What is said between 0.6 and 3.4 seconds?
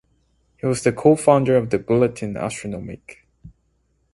was the co-founder of the Bulletin Astronomique.